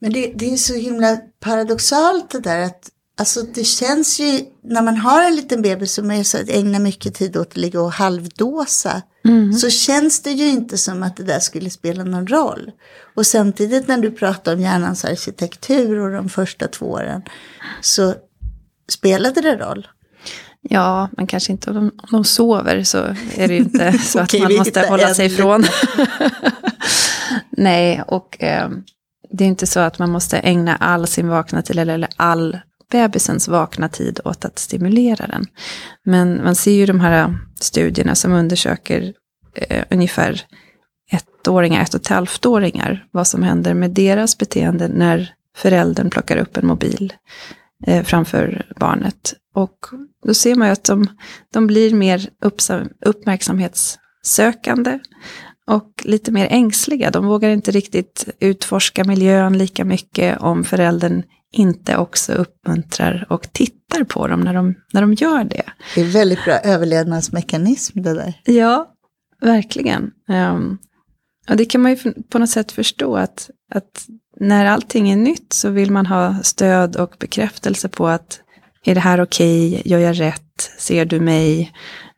[0.00, 2.90] Men det, det är så himla paradoxalt det där att
[3.20, 6.78] Alltså det känns ju, när man har en liten bebis som är så att ägna
[6.78, 9.02] mycket tid åt att ligga och halvdåsa.
[9.24, 9.52] Mm.
[9.52, 12.70] Så känns det ju inte som att det där skulle spela någon roll.
[13.14, 17.22] Och samtidigt när du pratar om hjärnans arkitektur och de första två åren.
[17.80, 18.14] Så
[18.90, 19.88] spelade det roll.
[20.62, 22.98] Ja, men kanske inte om de, om de sover så
[23.36, 25.64] är det ju inte så att man måste hålla sig ifrån.
[27.50, 28.70] Nej, och eh,
[29.30, 32.58] det är inte så att man måste ägna all sin vakna tid eller, eller all
[32.90, 35.46] bebisens vakna tid åt att stimulera den.
[36.04, 39.12] Men man ser ju de här studierna som undersöker
[39.54, 40.42] eh, ungefär
[41.10, 46.56] ettåringar, ett och ett halvt-åringar, vad som händer med deras beteende när föräldern plockar upp
[46.56, 47.12] en mobil
[47.86, 49.34] eh, framför barnet.
[49.60, 49.86] Och
[50.26, 51.06] då ser man ju att de,
[51.52, 52.30] de blir mer
[53.06, 54.98] uppmärksamhetssökande
[55.66, 57.10] och lite mer ängsliga.
[57.10, 64.04] De vågar inte riktigt utforska miljön lika mycket om föräldern inte också uppmuntrar och tittar
[64.04, 65.62] på dem när de, när de gör det.
[65.94, 68.40] Det är väldigt bra överlevnadsmekanism det där.
[68.44, 68.94] Ja,
[69.40, 70.10] verkligen.
[70.28, 70.78] Um,
[71.48, 74.06] och det kan man ju på något sätt förstå att, att
[74.40, 78.40] när allting är nytt så vill man ha stöd och bekräftelse på att
[78.84, 79.82] är det här okej, okay?
[79.84, 81.72] gör jag rätt, ser du mig?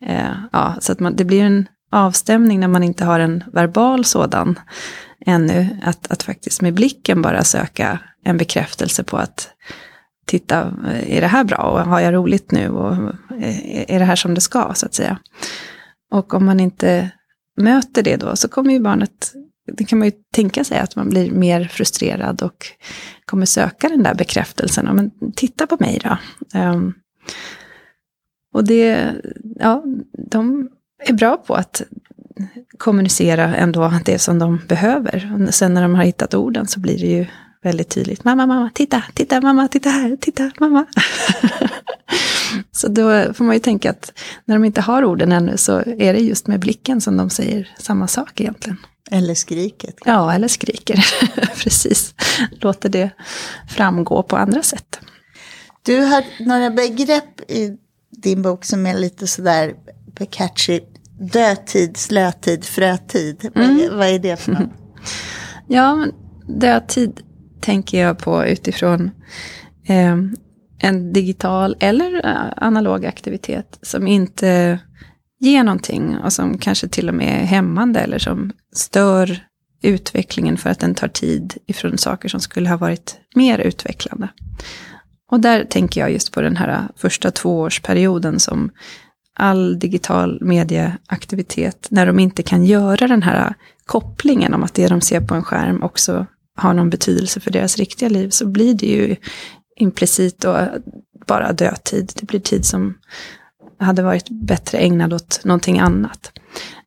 [0.06, 4.04] Eh, ja, så att man, det blir en avstämning när man inte har en verbal
[4.04, 4.58] sådan
[5.26, 5.80] ännu.
[5.82, 9.48] Att, att faktiskt med blicken bara söka en bekräftelse på att
[10.26, 12.92] titta, eh, är det här bra och har jag roligt nu och
[13.40, 15.18] eh, är det här som det ska så att säga.
[16.10, 17.10] Och om man inte
[17.56, 19.32] möter det då så kommer ju barnet,
[19.66, 22.66] det kan man ju tänka sig att man blir mer frustrerad och
[23.24, 24.96] kommer söka den där bekräftelsen.
[24.96, 26.18] Men titta på mig då.
[26.58, 26.94] Um,
[28.54, 29.14] och det,
[29.58, 29.84] ja,
[30.30, 30.68] de
[31.04, 31.82] är bra på att
[32.78, 35.46] kommunicera ändå det som de behöver.
[35.48, 37.26] Och sen när de har hittat orden så blir det ju
[37.62, 38.24] väldigt tydligt.
[38.24, 40.86] Mamma, mamma, titta, titta, mamma, titta här, titta, mamma.
[42.70, 44.12] så då får man ju tänka att
[44.44, 47.68] när de inte har orden ännu så är det just med blicken som de säger
[47.78, 48.78] samma sak egentligen.
[49.10, 49.96] Eller skriket.
[50.04, 51.06] Ja, eller skriker.
[51.62, 52.14] Precis.
[52.50, 53.10] Låter det
[53.68, 55.00] framgå på andra sätt.
[55.82, 57.76] Du har några begrepp i
[58.10, 59.74] din bok som är lite sådär
[60.30, 60.80] catchy.
[61.20, 63.50] Dödtid, slötid, frötid.
[63.54, 63.96] Mm.
[63.96, 64.70] Vad är det för något?
[65.68, 66.06] Ja,
[66.46, 67.20] dödtid
[67.60, 69.10] tänker jag på utifrån
[69.86, 70.16] eh,
[70.78, 74.78] en digital eller eh, analog aktivitet som inte
[75.42, 79.46] ge någonting och som kanske till och med är hämmande eller som stör
[79.82, 84.28] utvecklingen för att den tar tid ifrån saker som skulle ha varit mer utvecklande.
[85.30, 88.70] Och där tänker jag just på den här första tvåårsperioden som
[89.34, 93.54] all digital medieaktivitet, när de inte kan göra den här
[93.86, 96.26] kopplingen om att det de ser på en skärm också
[96.56, 99.16] har någon betydelse för deras riktiga liv, så blir det ju
[99.76, 100.68] implicit då
[101.26, 102.12] bara dödtid.
[102.20, 102.94] Det blir tid som
[103.82, 106.32] hade varit bättre ägnad åt någonting annat.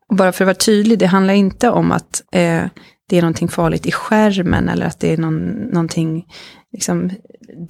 [0.10, 2.64] Och bara för att vara tydlig, det handlar inte om att eh,
[3.10, 6.26] det är någonting farligt i skärmen eller att det är någon, någonting
[6.74, 7.12] liksom,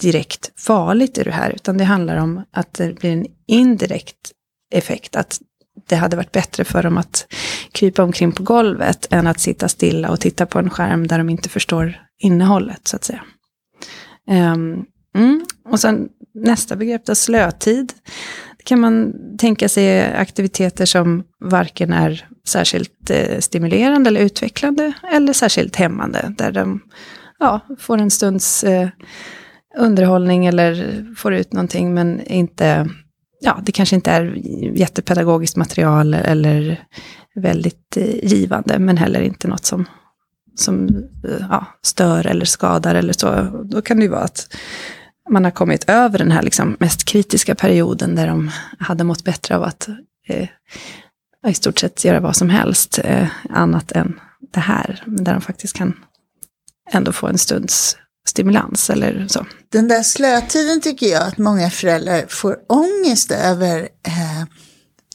[0.00, 4.32] direkt farligt i det här, utan det handlar om att det blir en indirekt
[4.74, 5.40] effekt, att
[5.88, 7.26] det hade varit bättre för dem att
[7.72, 11.30] krypa omkring på golvet än att sitta stilla och titta på en skärm där de
[11.30, 13.22] inte förstår innehållet, så att säga.
[14.30, 14.86] Um,
[15.16, 15.44] mm.
[15.64, 17.92] Och sen nästa begrepp, då, slötid.
[18.66, 25.76] Kan man tänka sig aktiviteter som varken är särskilt eh, stimulerande eller utvecklande eller särskilt
[25.76, 26.34] hämmande.
[26.38, 26.80] Där de
[27.38, 28.88] ja, får en stunds eh,
[29.78, 32.88] underhållning eller får ut någonting men inte,
[33.40, 34.24] ja, det kanske inte är
[34.78, 36.84] jättepedagogiskt material eller
[37.34, 39.84] väldigt eh, givande men heller inte något som,
[40.54, 40.88] som
[41.24, 43.62] eh, ja, stör eller skadar eller så.
[43.70, 44.56] Då kan det ju vara att
[45.30, 49.56] man har kommit över den här liksom mest kritiska perioden där de hade mått bättre
[49.56, 49.88] av att
[50.28, 50.48] eh,
[51.48, 54.20] i stort sett göra vad som helst eh, annat än
[54.52, 55.02] det här.
[55.06, 55.96] Där de faktiskt kan
[56.92, 57.96] ändå få en stunds
[58.28, 59.46] stimulans eller så.
[59.68, 63.78] Den där slötiden tycker jag att många föräldrar får ångest över.
[64.06, 64.44] Eh,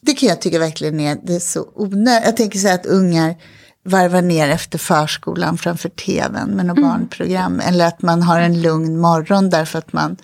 [0.02, 2.26] det kan jag tycka verkligen är, det är så onödigt.
[2.26, 3.36] Jag tänker så här att ungar
[3.84, 6.90] varvar ner efter förskolan framför tvn med något mm.
[6.90, 7.60] barnprogram.
[7.60, 10.18] Eller att man har en lugn morgon därför att man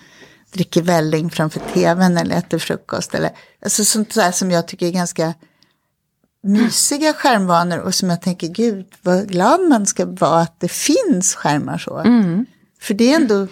[0.51, 3.15] dricker välling framför tvn eller äter frukost.
[3.15, 3.31] Eller,
[3.63, 5.33] alltså sånt där som jag tycker är ganska
[6.43, 11.35] mysiga skärmvanor och som jag tänker, gud vad glad man ska vara att det finns
[11.35, 11.97] skärmar så.
[11.97, 12.45] Mm.
[12.81, 13.47] För det är ändå,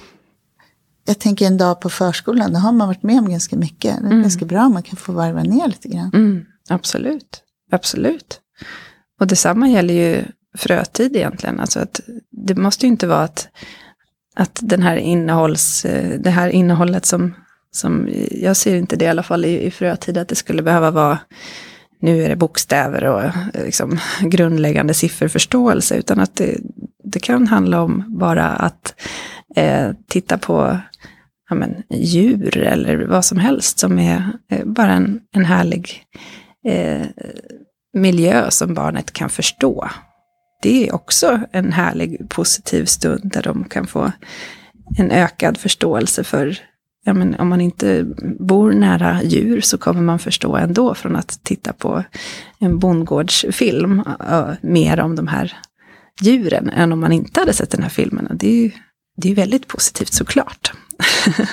[1.06, 3.98] jag tänker en dag på förskolan, då har man varit med om ganska mycket.
[4.02, 4.22] Det är mm.
[4.22, 6.12] ganska bra om man kan få varva ner lite grann.
[6.14, 7.42] Mm, absolut,
[7.72, 8.42] absolut.
[9.20, 10.24] Och detsamma gäller ju
[10.58, 11.60] frötid egentligen.
[11.60, 12.02] Alltså att
[12.32, 13.48] det måste ju inte vara att,
[14.36, 17.34] att den här innehålls, eh, det här innehållet som,
[17.72, 20.92] som, jag ser inte det i alla fall i, i frötid, att det skulle behöva
[20.92, 21.20] vara
[22.00, 26.58] nu är det bokstäver och eh, liksom grundläggande sifferförståelse, utan att det,
[27.04, 28.96] det kan handla om bara att
[29.56, 30.80] eh, titta på
[31.50, 36.04] ja, men, djur eller vad som helst som är eh, bara en, en härlig
[36.68, 37.06] eh,
[37.96, 39.90] miljö som barnet kan förstå.
[40.62, 44.12] Det är också en härlig positiv stund där de kan få
[44.98, 46.60] en ökad förståelse för
[47.06, 48.06] ja, men om man inte
[48.40, 52.04] bor nära djur så kommer man förstå ändå från att titta på
[52.60, 55.58] en bondgårdsfilm uh, mer om de här
[56.22, 58.28] djuren än om man inte hade sett den här filmen.
[58.28, 58.72] Och det är ju
[59.18, 60.74] det är väldigt positivt såklart.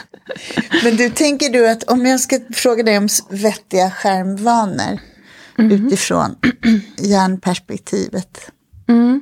[0.84, 4.98] Men du, tänker du att om jag ska fråga dig om vettiga skärmvanor
[5.58, 5.72] mm.
[5.72, 6.34] utifrån
[6.98, 8.50] hjärnperspektivet.
[8.88, 9.20] Mm.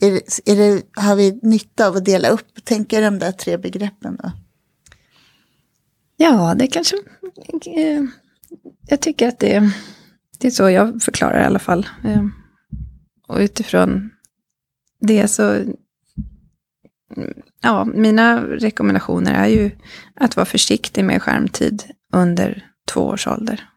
[0.00, 0.12] Är,
[0.44, 4.16] är det, har vi nytta av att dela upp och tänka de där tre begreppen
[4.22, 4.32] då?
[6.16, 6.96] Ja, det kanske...
[7.66, 8.04] Eh,
[8.88, 9.72] jag tycker att det,
[10.38, 11.88] det är så jag förklarar i alla fall.
[12.04, 12.24] Eh,
[13.28, 14.10] och utifrån
[15.00, 15.64] det så...
[17.62, 19.70] Ja, mina rekommendationer är ju
[20.14, 23.68] att vara försiktig med skärmtid under två års ålder.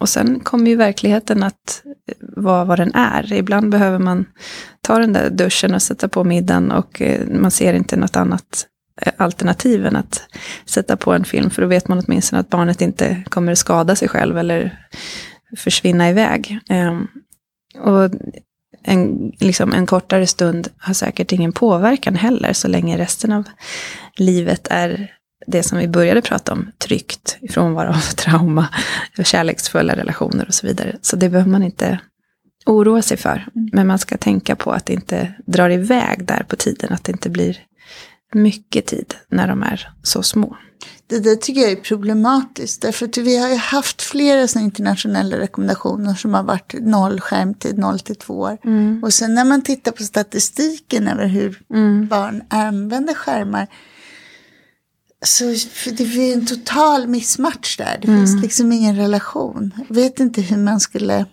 [0.00, 3.32] Och sen kommer ju verkligheten att eh, vara vad den är.
[3.32, 4.24] Ibland behöver man
[4.80, 8.66] ta den där duschen och sätta på middagen och eh, man ser inte något annat
[9.02, 10.22] eh, alternativ än att
[10.64, 13.96] sätta på en film, för då vet man åtminstone att barnet inte kommer att skada
[13.96, 14.78] sig själv eller
[15.56, 16.58] försvinna iväg.
[16.68, 17.06] Ehm,
[17.78, 18.10] och
[18.82, 23.44] en, liksom en kortare stund har säkert ingen påverkan heller, så länge resten av
[24.16, 25.10] livet är
[25.46, 28.68] det som vi började prata om, tryggt, frånvaro av trauma,
[29.24, 30.98] kärleksfulla relationer och så vidare.
[31.02, 31.98] Så det behöver man inte
[32.66, 33.46] oroa sig för.
[33.72, 37.12] Men man ska tänka på att det inte drar iväg där på tiden, att det
[37.12, 37.58] inte blir
[38.34, 40.56] mycket tid när de är så små.
[41.06, 42.82] Det där tycker jag är problematiskt.
[42.82, 47.78] Därför att vi har ju haft flera såna internationella rekommendationer som har varit noll skärmtid,
[47.78, 48.58] noll till två år.
[48.64, 49.04] Mm.
[49.04, 52.08] Och sen när man tittar på statistiken över hur mm.
[52.08, 53.66] barn använder skärmar.
[55.24, 55.44] Så
[55.90, 57.98] det är en total missmatch där.
[58.02, 58.20] Det mm.
[58.20, 59.74] finns liksom ingen relation.
[59.88, 61.26] Jag vet inte hur man skulle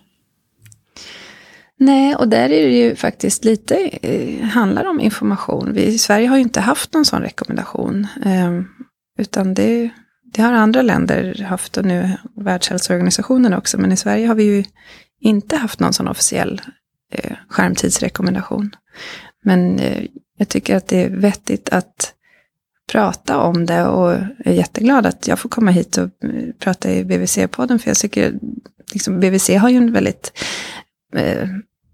[1.80, 5.72] Nej, och där är det ju faktiskt lite, eh, handlar om information.
[5.72, 8.06] Vi i Sverige har ju inte haft någon sån rekommendation.
[8.24, 8.60] Eh,
[9.18, 9.90] utan det,
[10.32, 13.78] det har andra länder haft och nu Världshälsoorganisationen också.
[13.78, 14.64] Men i Sverige har vi ju
[15.20, 16.60] inte haft någon sån officiell
[17.12, 18.70] eh, skärmtidsrekommendation.
[19.44, 20.04] Men eh,
[20.38, 22.14] jag tycker att det är vettigt att
[22.88, 24.12] prata om det och
[24.44, 26.10] är jätteglad att jag får komma hit och
[26.58, 27.78] prata i BVC-podden.
[27.78, 28.34] För jag tycker,
[28.92, 30.32] liksom, BVC har ju en väldigt
[31.16, 31.48] eh,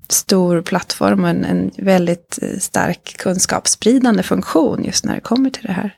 [0.09, 5.66] stor plattform och en, en, väldigt eh, stark kunskapsspridande funktion just när det kommer till
[5.66, 5.96] det här.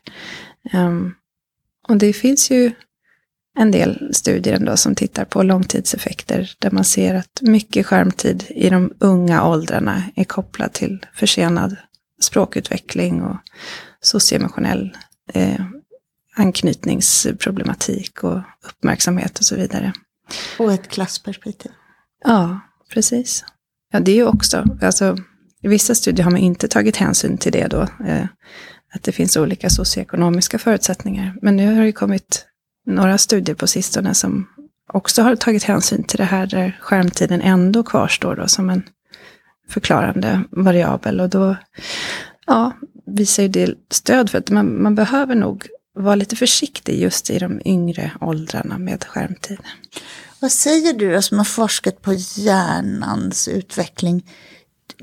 [0.73, 1.13] Um,
[1.87, 2.71] och det finns ju
[3.59, 8.69] en del studier ändå som tittar på långtidseffekter där man ser att mycket skärmtid i
[8.69, 11.75] de unga åldrarna är kopplad till försenad
[12.21, 13.37] språkutveckling och
[14.01, 14.97] socioemotionell
[15.33, 15.65] eh,
[16.35, 19.93] anknytningsproblematik och uppmärksamhet och så vidare.
[20.59, 21.71] Och ett klassperspektiv.
[22.23, 22.59] Ja,
[22.93, 23.45] precis.
[23.91, 25.17] Ja, det är ju också, alltså,
[25.61, 28.25] i vissa studier har man inte tagit hänsyn till det då, eh,
[28.93, 31.35] att det finns olika socioekonomiska förutsättningar.
[31.41, 32.45] Men nu har det kommit
[32.85, 34.47] några studier på sistone som
[34.93, 38.83] också har tagit hänsyn till det här där skärmtiden ändå kvarstår då som en
[39.69, 41.21] förklarande variabel.
[41.21, 41.55] Och då
[42.47, 42.73] ja,
[43.07, 47.39] visar ju det stöd för att man, man behöver nog vara lite försiktig just i
[47.39, 49.57] de yngre åldrarna med skärmtid.
[50.39, 54.29] Vad säger du som har forskat på hjärnans utveckling?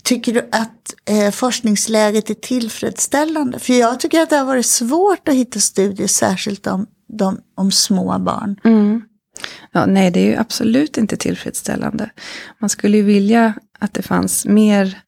[0.02, 3.58] Tycker du att eh, forskningsläget är tillfredsställande?
[3.58, 7.70] För jag tycker att det har varit svårt att hitta studier, särskilt om, de, om
[7.70, 8.56] små barn.
[8.64, 9.02] Mm.
[9.72, 12.10] Ja, nej, det är ju absolut inte tillfredsställande.
[12.58, 15.02] Man skulle ju vilja att det fanns mer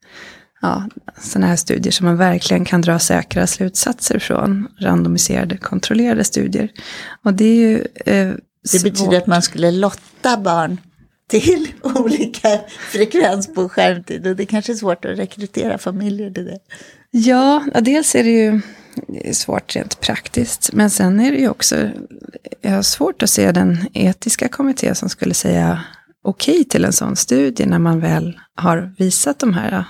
[0.61, 0.89] ja,
[1.21, 4.67] sådana här studier som man verkligen kan dra säkra slutsatser från.
[4.79, 6.71] Randomiserade, kontrollerade studier.
[7.23, 8.33] Och det är ju eh,
[8.71, 10.77] Det betyder att man skulle lotta barn
[11.29, 12.59] till olika
[12.91, 14.27] frekvens på skärmtid.
[14.27, 16.59] Och det kanske är svårt att rekrytera familjer till det.
[17.11, 18.61] Ja, dels är det ju
[19.33, 20.73] svårt rent praktiskt.
[20.73, 21.89] Men sen är det ju också,
[22.61, 25.83] jag har svårt att se den etiska kommitté som skulle säga
[26.23, 29.85] okej okay till en sån studie när man väl har visat de här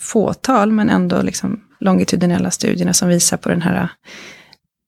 [0.00, 3.90] fåtal, men ändå liksom longitudinella studierna som visar på den här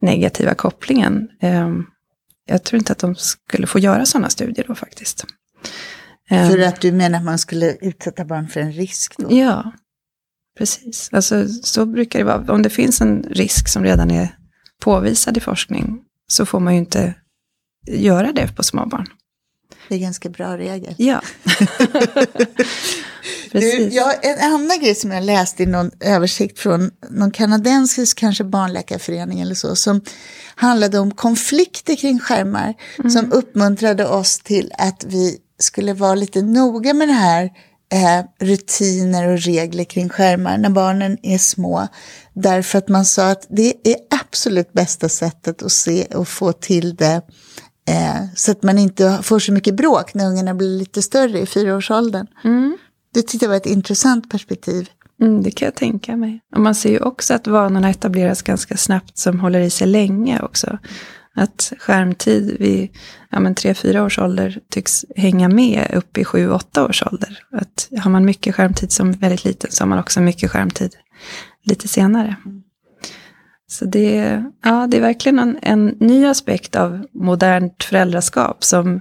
[0.00, 1.28] negativa kopplingen.
[1.40, 1.84] Ehm,
[2.46, 5.24] jag tror inte att de skulle få göra sådana studier då faktiskt.
[6.28, 9.36] För att du menar att man skulle utsätta barn för en risk då?
[9.36, 9.72] Ja,
[10.58, 11.08] precis.
[11.12, 12.52] Alltså, så brukar det vara.
[12.52, 14.36] Om det finns en risk som redan är
[14.80, 17.14] påvisad i forskning så får man ju inte
[17.86, 19.06] göra det på små barn.
[19.88, 20.94] Det är ganska bra regel.
[20.98, 21.20] Ja.
[23.60, 28.44] du, ja, en annan grej som jag läste i någon översikt från någon kanadensisk kanske
[28.44, 30.00] barnläkarförening eller så, som
[30.54, 33.10] handlade om konflikter kring skärmar, mm.
[33.10, 37.50] som uppmuntrade oss till att vi skulle vara lite noga med det här
[37.92, 41.88] eh, rutiner och regler kring skärmar när barnen är små.
[42.34, 46.96] Därför att man sa att det är absolut bästa sättet att se och få till
[46.96, 47.22] det
[47.88, 51.46] eh, så att man inte får så mycket bråk när ungarna blir lite större i
[51.46, 52.26] fyraårsåldern.
[52.44, 52.78] Mm.
[53.14, 54.88] Det tyckte jag var ett intressant perspektiv.
[55.20, 56.40] Mm, det kan jag tänka mig.
[56.54, 60.40] Och man ser ju också att vanorna etableras ganska snabbt som håller i sig länge
[60.40, 60.78] också.
[61.34, 62.88] Att skärmtid vid
[63.30, 67.38] ja, 3-4 års ålder tycks hänga med upp i 7-8 års ålder.
[67.52, 70.96] Att har man mycket skärmtid som väldigt liten så har man också mycket skärmtid
[71.64, 72.36] lite senare.
[73.68, 79.00] Så det, ja, det är verkligen en, en ny aspekt av modernt föräldraskap som,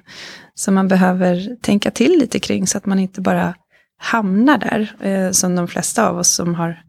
[0.56, 3.56] som man behöver tänka till lite kring så att man inte bara
[4.02, 6.84] hamnar där, eh, som de flesta av oss som har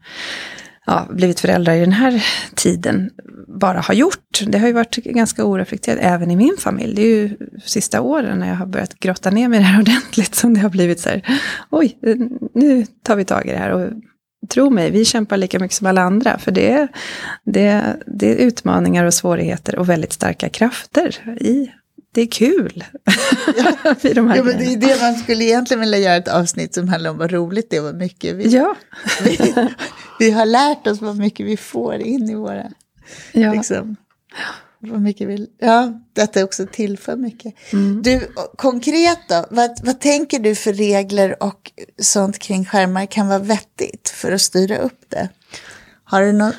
[0.87, 3.11] ja, blivit föräldrar i den här tiden
[3.61, 4.40] bara har gjort.
[4.46, 6.94] Det har ju varit ganska oreflekterat även i min familj.
[6.94, 9.81] Det är ju sista åren när jag har börjat grotta ner mig i det här
[9.81, 11.98] ordentligt som det har blivit så här, oj,
[12.55, 13.70] nu tar vi tag i det här.
[13.70, 13.90] Och
[14.51, 16.38] tro mig, vi kämpar lika mycket som alla andra.
[16.38, 16.88] För det,
[17.44, 21.70] det, det är utmaningar och svårigheter och väldigt starka krafter i
[22.14, 22.85] det är kul.
[23.57, 26.88] Ja, de ja, men det är det man skulle egentligen vilja göra ett avsnitt som
[26.88, 28.77] handlar om vad roligt det är och vad mycket vi, ja.
[29.25, 29.55] vi,
[30.18, 32.72] vi har lärt oss vad mycket vi får in i våra...
[33.33, 33.53] Ja.
[33.53, 33.96] Liksom,
[34.79, 37.55] vad mycket vi, ja, detta också tillför mycket.
[37.72, 38.03] Mm.
[38.03, 43.38] Du, konkret då, vad, vad tänker du för regler och sånt kring skärmar kan vara
[43.38, 45.29] vettigt för att styra upp det?
[46.05, 46.53] Har du någon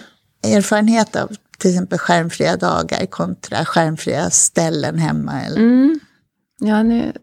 [0.43, 5.41] erfarenhet av till exempel skärmfria dagar kontra skärmfria ställen hemma?
[5.41, 5.57] Eller?
[5.57, 5.99] Mm.
[6.59, 7.13] Ja, nu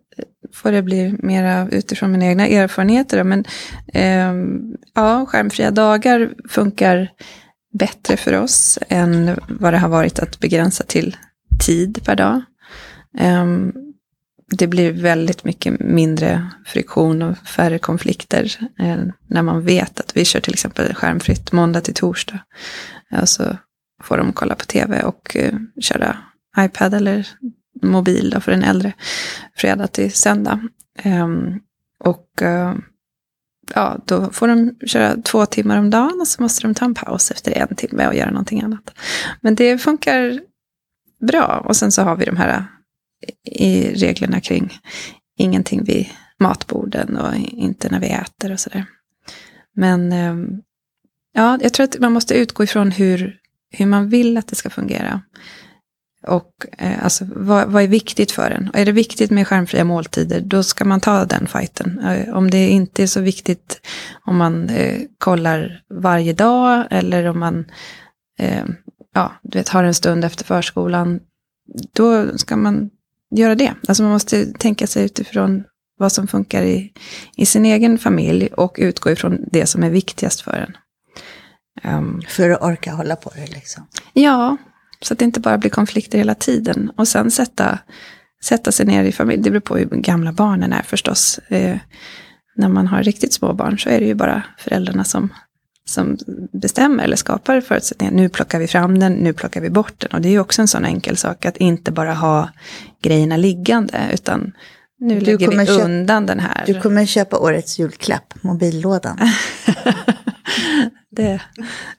[0.53, 3.25] får det bli mera utifrån mina egna erfarenheter.
[3.25, 3.45] Men
[3.95, 4.35] eh,
[4.95, 7.11] ja, skärmfria dagar funkar
[7.73, 11.17] bättre för oss än vad det har varit att begränsa till
[11.67, 12.43] tid per dag.
[13.19, 13.47] Eh,
[14.51, 20.25] det blir väldigt mycket mindre friktion och färre konflikter eh, när man vet att vi
[20.25, 22.39] kör till exempel skärmfritt måndag till torsdag.
[23.11, 23.57] Alltså
[24.03, 26.17] får de kolla på tv och eh, köra
[26.59, 27.29] iPad eller
[27.83, 28.93] mobil då för den äldre
[29.57, 30.61] fredag till söndag.
[31.05, 31.61] Um,
[32.05, 32.75] och uh,
[33.75, 36.95] ja, då får de köra två timmar om dagen och så måste de ta en
[36.95, 38.91] paus efter en timme och göra någonting annat.
[39.41, 40.41] Men det funkar
[41.21, 41.65] bra.
[41.69, 42.65] Och sen så har vi de här
[43.27, 44.79] eh, i reglerna kring
[45.37, 46.09] ingenting vid
[46.39, 48.85] matborden och inte när vi äter och sådär.
[49.77, 50.63] Men um,
[51.33, 53.40] ja, jag tror att man måste utgå ifrån hur
[53.71, 55.23] hur man vill att det ska fungera.
[56.27, 58.69] Och eh, alltså, vad, vad, är viktigt för en?
[58.69, 61.99] Och är det viktigt med skärmfria måltider, då ska man ta den fighten.
[61.99, 63.81] Eh, om det inte är så viktigt
[64.25, 67.65] om man eh, kollar varje dag eller om man
[68.39, 68.65] eh,
[69.15, 71.21] ja, du vet, har en stund efter förskolan,
[71.93, 72.91] då ska man
[73.31, 73.75] göra det.
[73.89, 75.65] Alltså man måste tänka sig utifrån
[75.99, 76.93] vad som funkar i,
[77.37, 80.77] i sin egen familj och utgå ifrån det som är viktigast för en.
[81.85, 83.87] Um, för att orka hålla på det liksom?
[84.13, 84.57] Ja,
[85.03, 86.91] så att det inte bara blir konflikter hela tiden.
[86.97, 87.79] Och sen sätta
[88.45, 89.43] sätta sig ner i familj.
[89.43, 91.41] Det beror på hur gamla barnen är förstås.
[91.49, 91.77] Eh,
[92.57, 95.29] när man har riktigt små barn så är det ju bara föräldrarna som,
[95.85, 96.19] som
[96.53, 98.13] bestämmer eller skapar förutsättningar.
[98.13, 100.11] Nu plockar vi fram den, nu plockar vi bort den.
[100.13, 102.51] Och det är ju också en sån enkel sak att inte bara ha
[103.03, 104.53] grejerna liggande, utan
[104.99, 106.65] nu Du lägger vi köpa- undan den här.
[106.67, 109.19] Du kommer köpa årets julklapp, mobillådan.
[111.11, 111.41] det,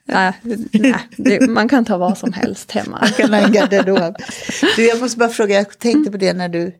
[0.04, 0.32] nej,
[0.72, 2.98] nej, det, man kan ta vad som helst hemma.
[3.00, 4.16] Man kan ha en garderob.
[4.76, 6.74] Du, jag måste bara fråga, jag tänkte på det när du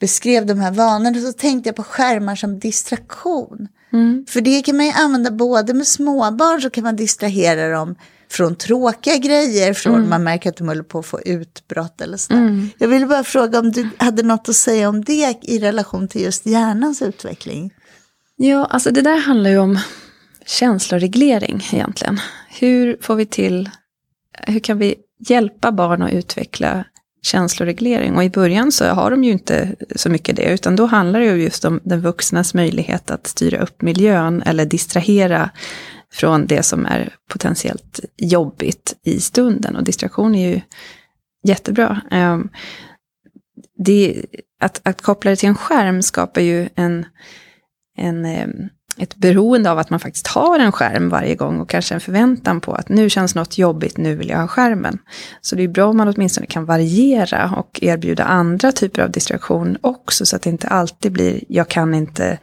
[0.00, 3.68] beskrev de här vanorna, så tänkte jag på skärmar som distraktion.
[3.92, 4.26] Mm.
[4.28, 7.94] För det kan man ju använda både med småbarn, så kan man distrahera dem
[8.30, 10.08] från tråkiga grejer, från Mm.
[10.10, 12.66] man märker att de håller på att få utbrott eller sådär.
[12.78, 16.22] Jag ville bara fråga om du hade något att säga om det i relation till
[16.22, 17.70] just hjärnans utveckling.
[18.36, 19.78] Ja, alltså det där handlar ju om
[20.48, 22.20] känsloreglering egentligen.
[22.48, 23.70] Hur får vi till,
[24.46, 26.84] hur kan vi hjälpa barn att utveckla
[27.22, 28.16] känsloreglering?
[28.16, 31.26] Och i början så har de ju inte så mycket det, utan då handlar det
[31.26, 35.50] ju just om den vuxnas möjlighet att styra upp miljön eller distrahera
[36.12, 39.76] från det som är potentiellt jobbigt i stunden.
[39.76, 40.60] Och distraktion är ju
[41.44, 42.00] jättebra.
[42.10, 42.48] Ehm,
[43.84, 44.24] det,
[44.60, 47.06] att, att koppla det till en skärm skapar ju en,
[47.96, 48.68] en, ehm,
[48.98, 52.60] ett beroende av att man faktiskt har en skärm varje gång och kanske en förväntan
[52.60, 54.98] på att nu känns något jobbigt, nu vill jag ha skärmen.
[55.40, 59.78] Så det är bra om man åtminstone kan variera och erbjuda andra typer av distraktion
[59.80, 62.38] också så att det inte alltid blir jag kan inte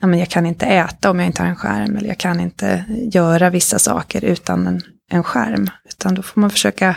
[0.00, 2.40] ja, men jag kan inte äta om jag inte har en skärm eller jag kan
[2.40, 5.70] inte göra vissa saker utan en, en skärm.
[5.88, 6.96] Utan då får man försöka,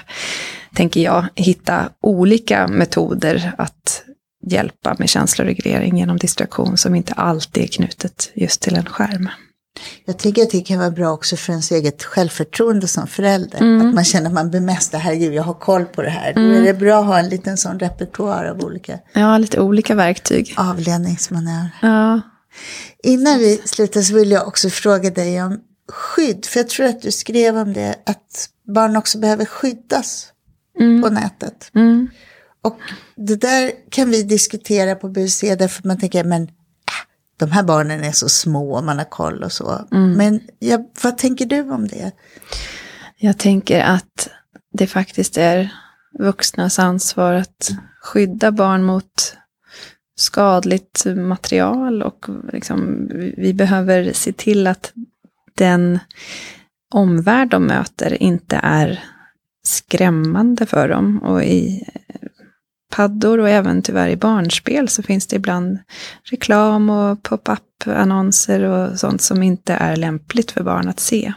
[0.73, 4.03] tänker jag, hitta olika metoder att
[4.47, 9.29] hjälpa med känsloreglering genom distraktion som inte alltid är knutet just till en skärm.
[10.05, 13.57] Jag tycker att det kan vara bra också för ens eget självförtroende som förälder.
[13.61, 13.87] Mm.
[13.87, 16.33] Att man känner att man bemästrar, herregud jag har koll på det här.
[16.33, 19.95] Då är det bra att ha en liten sån repertoar av olika Ja, lite olika
[19.95, 20.53] verktyg.
[20.57, 21.69] avledningsmanövrer.
[21.81, 22.21] Ja,
[23.03, 25.59] Innan vi slutar så vill jag också fråga dig om
[25.91, 26.45] skydd.
[26.45, 30.27] För jag tror att du skrev om det, att barn också behöver skyddas
[31.03, 31.71] på nätet.
[31.75, 32.07] mm.
[32.62, 32.80] Och
[33.16, 36.49] det där kan vi diskutera på BUC därför man tänker, men äh,
[37.38, 39.88] de här barnen är så små, man har koll och så.
[40.18, 42.12] Men ja, vad tänker du om det?
[43.18, 44.30] Jag tänker att
[44.74, 45.74] det faktiskt är
[46.20, 49.36] vuxnas ansvar att skydda barn mot
[50.16, 54.93] skadligt material och liksom, vi- vi behöver se till att
[55.55, 55.99] den
[56.93, 59.03] omvärld de möter inte är
[59.66, 61.20] skrämmande för dem.
[61.24, 61.84] Och i
[62.89, 65.79] iPad-paddor och även tyvärr i barnspel så finns det ibland
[66.23, 71.33] reklam och pop-up-annonser och sånt som inte är lämpligt för barn att se.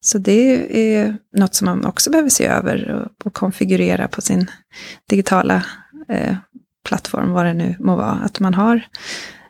[0.00, 4.50] Så det är något som man också behöver se över och, och konfigurera på sin
[5.08, 5.64] digitala
[6.08, 6.36] eh,
[6.84, 8.20] plattform, vad det nu må vara.
[8.24, 8.80] Att man har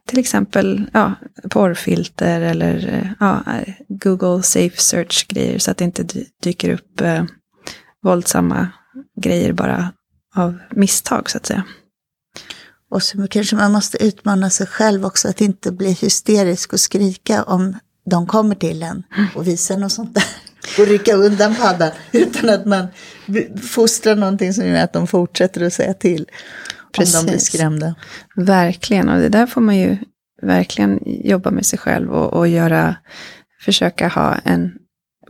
[0.07, 1.15] till exempel ja,
[1.51, 3.43] porrfilter eller eh, ja,
[3.89, 6.05] Google Safe Search-grejer så att det inte
[6.43, 7.25] dyker upp eh,
[8.03, 8.69] våldsamma
[9.17, 9.93] grejer bara
[10.35, 11.65] av misstag så att säga.
[12.91, 17.43] Och så kanske man måste utmana sig själv också att inte bli hysterisk och skrika
[17.43, 17.77] om
[18.11, 19.03] de kommer till en
[19.35, 20.25] och visar något sånt där.
[20.79, 22.87] Och rycka undan paddan utan att man
[23.63, 26.27] fostrar någonting som gör att de fortsätter att säga till.
[26.99, 27.53] Om de blir Precis.
[27.53, 27.95] skrämda.
[28.37, 29.97] Verkligen, och det där får man ju
[30.43, 32.97] verkligen jobba med sig själv och, och göra,
[33.61, 34.73] försöka ha en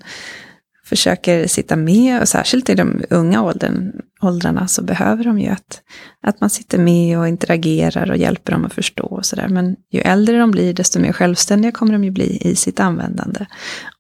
[0.89, 3.91] försöker sitta med, och särskilt i de unga åldern,
[4.21, 5.81] åldrarna så behöver de ju att,
[6.23, 9.47] att man sitter med och interagerar och hjälper dem att förstå och sådär.
[9.47, 13.45] Men ju äldre de blir, desto mer självständiga kommer de ju bli i sitt användande.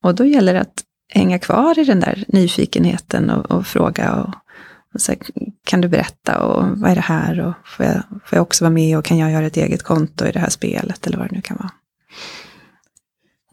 [0.03, 4.33] Och då gäller det att hänga kvar i den där nyfikenheten och, och fråga och,
[4.93, 5.21] och så här,
[5.63, 8.73] kan du berätta och vad är det här och får jag, får jag också vara
[8.73, 11.35] med och kan jag göra ett eget konto i det här spelet eller vad det
[11.35, 11.71] nu kan vara.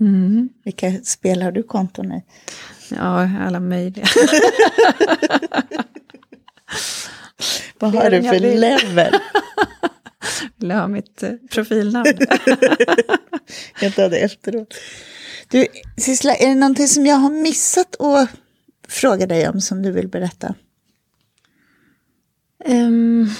[0.00, 0.48] Mm.
[0.64, 2.24] Vilka spel har du konton i?
[2.90, 4.06] Ja, alla möjliga.
[7.78, 9.12] Vad har du för level?
[10.56, 12.06] Vill du ha mitt eh, profilnamn?
[13.80, 14.74] Jag tar det efteråt.
[15.48, 15.66] Du,
[15.96, 18.30] Sissela, är det någonting som jag har missat att
[18.88, 20.54] fråga dig om som du vill berätta?
[22.64, 23.30] Um,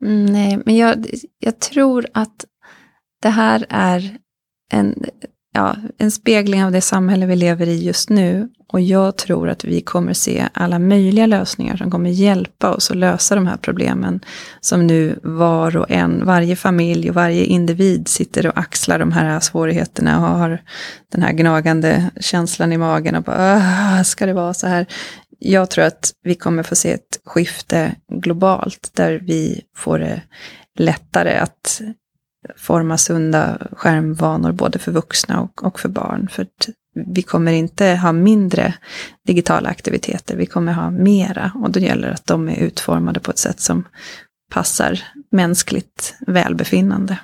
[0.00, 1.06] nej, men jag,
[1.38, 2.44] jag tror att
[3.22, 4.18] det här är
[4.70, 5.04] en
[5.52, 8.48] ja, en spegling av det samhälle vi lever i just nu.
[8.72, 12.96] Och jag tror att vi kommer se alla möjliga lösningar som kommer hjälpa oss att
[12.96, 14.20] lösa de här problemen.
[14.60, 19.40] Som nu var och en, varje familj och varje individ sitter och axlar de här
[19.40, 20.62] svårigheterna och har
[21.12, 24.86] den här gnagande känslan i magen och bara, ska det vara så här?
[25.38, 30.22] Jag tror att vi kommer få se ett skifte globalt där vi får det
[30.78, 31.80] lättare att
[32.56, 36.28] forma sunda skärmvanor både för vuxna och, och för barn.
[36.28, 36.46] För
[37.06, 38.74] vi kommer inte ha mindre
[39.26, 41.52] digitala aktiviteter, vi kommer ha mera.
[41.54, 43.84] Och då gäller det att de är utformade på ett sätt som
[44.50, 47.18] passar mänskligt välbefinnande.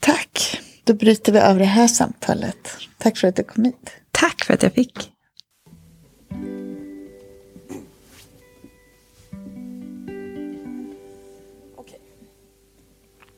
[0.00, 0.60] Tack.
[0.84, 2.76] Då bryter vi av det här samtalet.
[2.98, 3.90] Tack för att du kom hit.
[4.10, 5.12] Tack för att jag fick.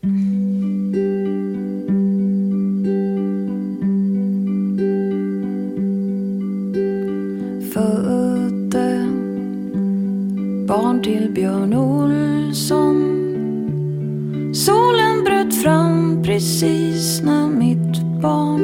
[0.00, 0.08] Födde
[10.68, 12.96] barn till Björn Olsson.
[14.54, 18.59] Solen bröt fram precis när mitt barn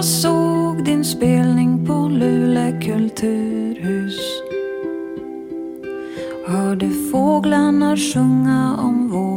[0.00, 4.20] jag såg din spelning på Luleå kulturhus.
[6.46, 9.29] Hörde fåglarna sjunga om vår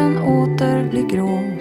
[0.00, 1.59] himlen åter blir grå.